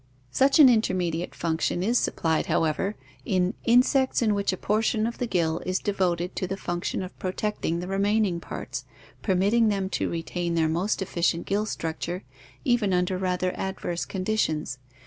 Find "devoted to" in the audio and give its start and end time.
5.77-6.47